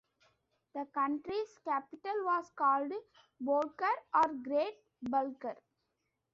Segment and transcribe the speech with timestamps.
[0.73, 2.91] The country's capital was called
[3.39, 5.55] Bolghar or Great "Bulgar".